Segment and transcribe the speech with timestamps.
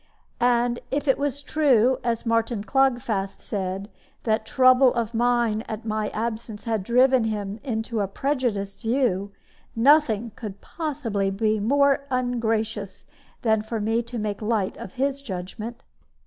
[0.39, 3.87] And if it was true, as Martin Clogfast said,
[4.23, 9.31] that trouble of mind at my absence had driven him into a prejudiced view,
[9.75, 13.05] nothing could possibly be more ungracious
[13.43, 15.83] than for me to make light of his judgment.